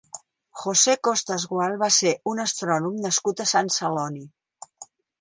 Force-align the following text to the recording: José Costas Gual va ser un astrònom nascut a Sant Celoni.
José 0.61 0.95
Costas 1.07 1.45
Gual 1.51 1.77
va 1.83 1.91
ser 1.99 2.15
un 2.33 2.43
astrònom 2.47 2.99
nascut 3.07 3.45
a 3.45 3.51
Sant 3.55 3.73
Celoni. 3.81 4.27